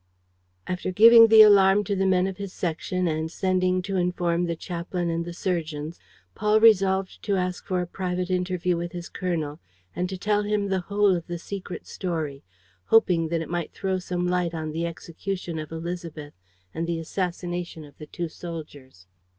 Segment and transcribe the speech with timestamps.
[0.65, 4.55] After giving the alarm to the men of his section and sending to inform the
[4.55, 5.99] chaplain and the surgeons,
[6.33, 9.59] Paul resolved to ask for a private interview with his colonel
[9.95, 12.41] and to tell him the whole of the secret story,
[12.85, 16.33] hoping that it might throw some light on the execution of Élisabeth
[16.73, 19.05] and the assassination of the two soldiers.